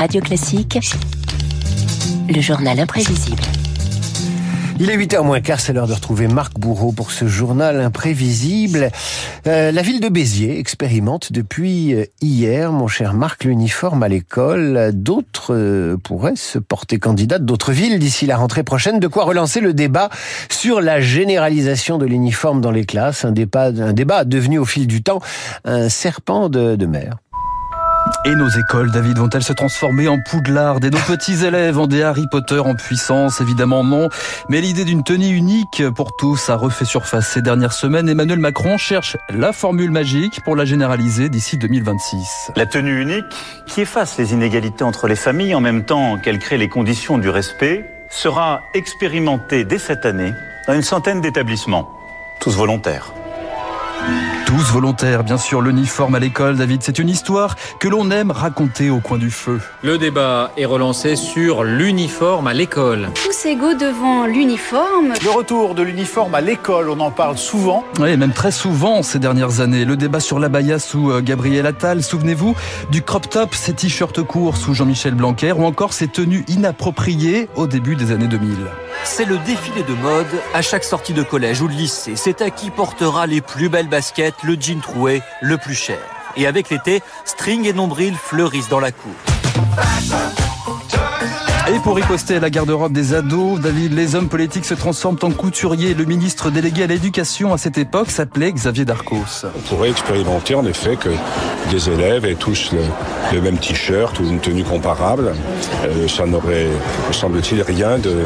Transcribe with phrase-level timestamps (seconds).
[0.00, 0.78] Radio Classique,
[2.26, 3.42] le journal imprévisible.
[4.78, 8.92] Il est 8h moins quart, c'est l'heure de retrouver Marc Bourreau pour ce journal imprévisible.
[9.46, 14.92] Euh, la ville de Béziers expérimente depuis euh, hier, mon cher Marc, l'uniforme à l'école.
[14.94, 19.00] D'autres euh, pourraient se porter candidat d'autres villes d'ici la rentrée prochaine.
[19.00, 20.08] De quoi relancer le débat
[20.48, 23.26] sur la généralisation de l'uniforme dans les classes.
[23.26, 23.70] Un débat,
[24.24, 25.20] devenu au fil du temps
[25.66, 27.18] un serpent de mer.
[28.24, 30.78] Et nos écoles, David, vont-elles se transformer en Poudlard?
[30.82, 33.40] Et nos petits élèves en des Harry Potter en puissance?
[33.40, 34.08] Évidemment non.
[34.48, 38.08] Mais l'idée d'une tenue unique pour tous a refait surface ces dernières semaines.
[38.08, 42.52] Emmanuel Macron cherche la formule magique pour la généraliser d'ici 2026.
[42.56, 43.24] La tenue unique
[43.66, 47.30] qui efface les inégalités entre les familles en même temps qu'elle crée les conditions du
[47.30, 50.34] respect sera expérimentée dès cette année
[50.66, 51.88] dans une centaine d'établissements,
[52.40, 53.12] tous volontaires.
[54.50, 58.90] Tous volontaires, bien sûr, l'uniforme à l'école, David, c'est une histoire que l'on aime raconter
[58.90, 59.60] au coin du feu.
[59.84, 63.10] Le débat est relancé sur l'uniforme à l'école.
[63.14, 65.12] Tous égaux devant l'uniforme.
[65.22, 67.84] Le retour de l'uniforme à l'école, on en parle souvent.
[68.00, 69.84] Oui, même très souvent ces dernières années.
[69.84, 72.56] Le débat sur l'abaya sous euh, Gabriel Attal, souvenez-vous,
[72.90, 77.68] du crop top, ses t-shirts courts sous Jean-Michel Blanquer, ou encore ses tenues inappropriées au
[77.68, 78.56] début des années 2000.
[79.04, 82.16] C'est le défilé de mode à chaque sortie de collège ou de lycée.
[82.16, 85.98] C'est à qui portera les plus belles baskets, le jean troué, le plus cher.
[86.36, 89.14] Et avec l'été, string et nombril fleurissent dans la cour.
[91.72, 95.30] Et pour riposter à la garde-robe des ados, David, les hommes politiques se transforment en
[95.30, 95.94] couturiers.
[95.94, 99.44] Le ministre délégué à l'éducation à cette époque s'appelait Xavier Darcos.
[99.44, 101.10] On pourrait expérimenter en effet que
[101.70, 102.80] des élèves aient tous le,
[103.32, 105.32] le même t-shirt ou une tenue comparable.
[105.84, 106.66] Euh, ça n'aurait,
[107.06, 108.16] me semble-t-il, rien de,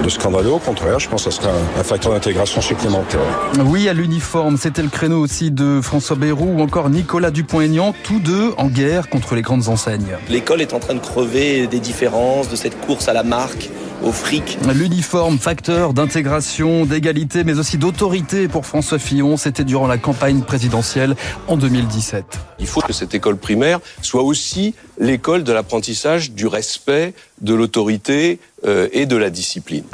[0.00, 0.52] de, scandaleux.
[0.52, 3.20] Au contraire, je pense que ce serait un, un facteur d'intégration supplémentaire.
[3.64, 8.20] Oui, à l'uniforme, c'était le créneau aussi de François Bayrou ou encore Nicolas Dupont-Aignan, tous
[8.20, 10.16] deux en guerre contre les grandes enseignes.
[10.28, 13.70] L'école est en train de crever des différences, de cette course à la marque,
[14.02, 14.58] au fric.
[14.74, 21.16] L'uniforme, facteur d'intégration, d'égalité, mais aussi d'autorité pour François Fillon, c'était durant la campagne présidentielle
[21.48, 22.22] en 2017.
[22.58, 28.40] Il faut que cette école primaire soit aussi l'école de l'apprentissage du respect, de l'autorité
[28.66, 29.84] euh, et de la discipline.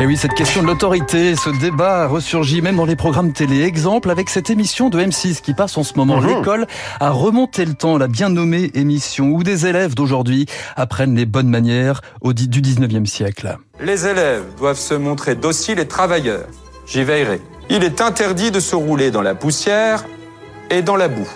[0.00, 3.62] Et oui, cette question de l'autorité, ce débat ressurgit même dans les programmes télé.
[3.62, 6.20] Exemple avec cette émission de M6 qui passe en ce moment.
[6.20, 6.26] Mmh.
[6.28, 6.66] L'école
[7.00, 11.48] a remonté le temps, la bien nommée émission où des élèves d'aujourd'hui apprennent les bonnes
[11.48, 13.58] manières au du 19e siècle.
[13.80, 16.46] Les élèves doivent se montrer dociles et travailleurs.
[16.86, 17.40] J'y veillerai.
[17.68, 20.04] Il est interdit de se rouler dans la poussière
[20.70, 21.28] et dans la boue.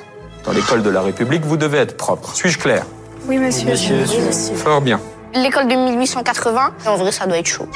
[0.45, 2.33] Dans l'école de la République, vous devez être propre.
[2.37, 2.87] Suis-je clair?
[3.27, 3.69] Oui, monsieur.
[3.69, 4.55] Monsieur, oui, monsieur.
[4.55, 5.01] Fort bien.
[5.35, 7.67] L'école de 1880, en vrai, ça doit être chaud.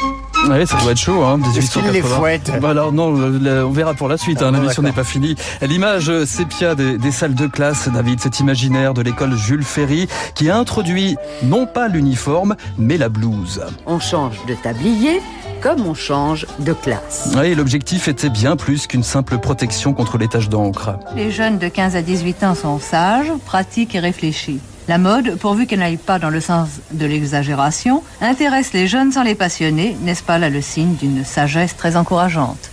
[0.49, 1.93] Oui, ça doit être chaud, hein, 1880.
[1.93, 2.53] les fouette?
[2.61, 5.37] Bah alors non, on verra pour la suite, hein, Ah, l'émission n'est pas finie.
[5.62, 10.50] L'image sépia des, des, salles de classe, David, cet imaginaire de l'école Jules Ferry, qui
[10.50, 13.62] a introduit non pas l'uniforme, mais la blouse.
[13.87, 15.23] On change de tablier,
[15.62, 17.34] comme on change de classe.
[17.38, 20.99] Oui, l'objectif était bien plus qu'une simple protection contre les taches d'encre.
[21.17, 24.61] Les jeunes de 15 à 18 ans sont sages, pratiques et réfléchis.
[24.89, 29.25] La mode, pourvu qu'elle n'aille pas dans le sens de l'exagération, intéresse les jeunes sans
[29.25, 32.71] les passionner, n'est-ce pas là le signe d'une sagesse très encourageante?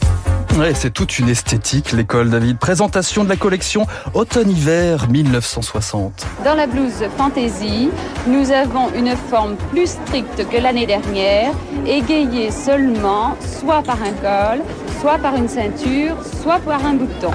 [0.59, 2.59] Ouais, c'est toute une esthétique, l'école David.
[2.59, 6.27] Présentation de la collection Automne-Hiver 1960.
[6.45, 7.89] Dans la blouse Fantasy,
[8.27, 11.51] nous avons une forme plus stricte que l'année dernière,
[11.87, 14.63] égayée seulement soit par un col,
[15.01, 17.31] soit par une ceinture, soit par un bouton.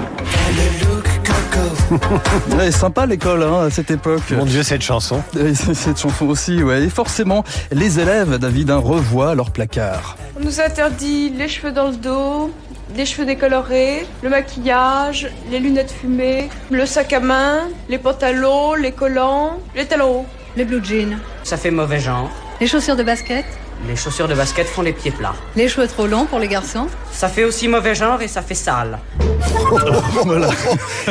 [2.57, 4.31] Ouais, sympa l'école hein, à cette époque.
[4.31, 5.21] Mon Dieu, cette chanson.
[5.53, 6.83] Cette chanson aussi, ouais.
[6.83, 10.17] Et forcément, les élèves, David, hein, revoient leur placard.
[10.39, 12.51] On nous interdit les cheveux dans le dos,
[12.95, 18.91] les cheveux décolorés, le maquillage, les lunettes fumées, le sac à main, les pantalons, les
[18.91, 20.25] collants, les talons hauts.
[20.55, 21.17] Les blue jeans.
[21.43, 22.29] Ça fait mauvais genre.
[22.59, 23.45] Les chaussures de basket.
[23.87, 25.33] Les chaussures de basket font les pieds plats.
[25.55, 26.87] Les cheveux trop longs pour les garçons.
[27.09, 28.99] Ça fait aussi mauvais genre et ça fait sale.
[30.25, 30.49] voilà.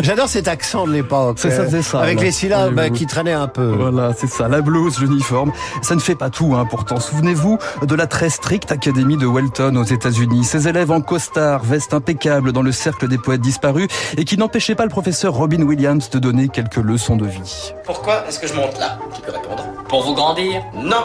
[0.03, 1.39] J'adore cet accent de l'époque.
[1.41, 2.01] C'est ça, c'est ça.
[2.01, 2.25] Avec là.
[2.25, 3.65] les syllabes oui, qui traînaient un peu.
[3.65, 4.49] Voilà, c'est ça.
[4.49, 7.01] La blouse, l'uniforme, ça ne fait pas tout, hein, pourtant.
[7.01, 10.45] Souvenez-vous de la très stricte académie de Welton aux États-Unis.
[10.45, 13.89] Ces élèves en costard, veste impeccable dans le cercle des poètes disparus
[14.19, 17.73] et qui n'empêchaient pas le professeur Robin Williams de donner quelques leçons de vie.
[17.85, 18.99] Pourquoi est-ce que je monte là?
[19.15, 19.65] Qui peut répondre?
[19.89, 20.63] Pour vous grandir?
[20.75, 21.05] Non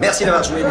[0.00, 0.62] Merci d'avoir joué.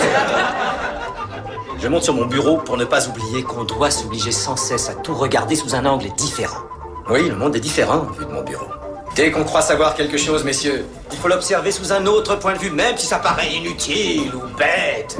[1.81, 4.93] Je monte sur mon bureau pour ne pas oublier qu'on doit s'obliger sans cesse à
[4.93, 6.61] tout regarder sous un angle différent.
[7.09, 8.67] Oui, le monde est différent vu de mon bureau.
[9.15, 12.59] Dès qu'on croit savoir quelque chose, messieurs, il faut l'observer sous un autre point de
[12.59, 15.17] vue, même si ça paraît inutile ou bête.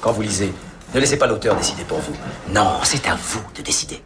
[0.00, 0.52] Quand vous lisez,
[0.94, 2.14] ne laissez pas l'auteur décider pour vous.
[2.52, 4.02] Non, c'est à vous de décider.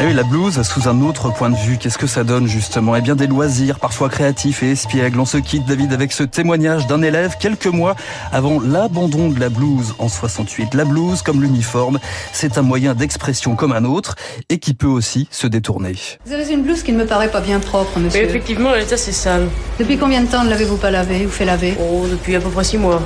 [0.00, 2.94] Ah oui, la blouse sous un autre point de vue, qu'est-ce que ça donne justement?
[2.94, 5.18] Eh bien des loisirs, parfois créatifs et espiègles.
[5.18, 7.96] On se quitte David avec ce témoignage d'un élève quelques mois
[8.30, 10.74] avant l'abandon de la blouse en 68.
[10.74, 11.98] La blouse comme l'uniforme,
[12.32, 14.14] c'est un moyen d'expression comme un autre
[14.48, 15.96] et qui peut aussi se détourner.
[16.26, 18.20] Vous avez une blouse qui ne me paraît pas bien propre, monsieur.
[18.20, 19.48] Mais effectivement, elle est assez sale.
[19.80, 21.76] Depuis combien de temps ne l'avez-vous pas lavée ou fait laver?
[21.80, 23.02] Oh, depuis à peu près six mois.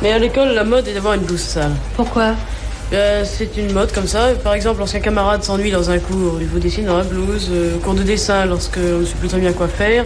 [0.00, 1.72] Mais à l'école, la mode est d'avoir une blouse sale.
[1.96, 2.34] Pourquoi?
[2.92, 4.30] Euh, c'est une mode comme ça.
[4.42, 7.48] Par exemple, lorsqu'un camarade s'ennuie dans un cours, il vous dessine dans la blouse.
[7.52, 10.04] Euh, cours de dessin, lorsque on ne sait plus très bien quoi faire,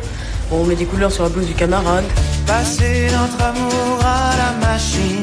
[0.50, 2.04] on met des couleurs sur la blouse du camarade.
[2.46, 5.22] Passez notre amour à la machine.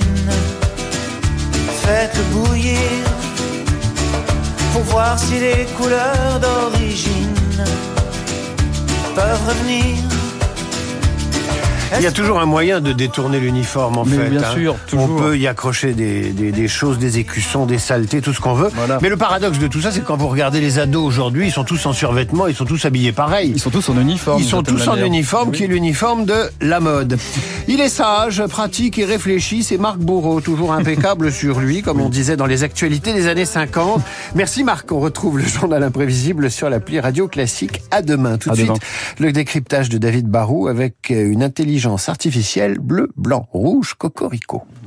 [1.84, 2.78] Faites-le bouillir
[4.74, 7.36] pour voir si les couleurs d'origine
[9.16, 10.20] peuvent revenir.
[11.97, 14.29] Il y a toujours un moyen de détourner l'uniforme en Mais fait.
[14.29, 14.53] bien hein.
[14.53, 15.09] sûr, toujours.
[15.11, 18.53] On peut y accrocher des, des, des choses, des écussons, des saletés, tout ce qu'on
[18.53, 18.69] veut.
[19.01, 21.51] Mais le paradoxe de tout ça, c'est que quand vous regardez les ados aujourd'hui, ils
[21.51, 23.51] sont tous en survêtement, ils sont tous habillés pareil.
[23.55, 24.41] Ils sont tous en uniforme.
[24.41, 25.57] Ils sont tous en uniforme, Oui.
[25.57, 27.17] qui est l'uniforme de la mode.
[27.67, 29.63] Il est sage, pratique et réfléchi.
[29.63, 33.45] C'est Marc Bourreau, toujours impeccable sur lui, comme on disait dans les actualités des années
[33.45, 34.01] 50.
[34.35, 34.91] Merci Marc.
[34.91, 37.81] On retrouve le journal imprévisible sur l'appli Radio Classique.
[37.91, 38.38] À demain.
[38.38, 38.71] Tout de suite,
[39.19, 41.43] le décryptage de David Barou avec une
[41.81, 44.63] intelligence artificielle bleu, blanc, rouge, cocorico.